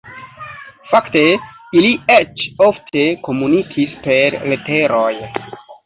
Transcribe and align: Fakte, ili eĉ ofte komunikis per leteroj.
Fakte, 0.93 1.21
ili 1.81 1.93
eĉ 2.15 2.43
ofte 2.71 3.07
komunikis 3.29 3.97
per 4.09 4.43
leteroj. 4.53 5.11